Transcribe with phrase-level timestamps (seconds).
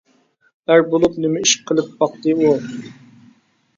[0.71, 2.59] ئەر بولۇپ نېمە ئىش قىلىپ باقتى ئۇ.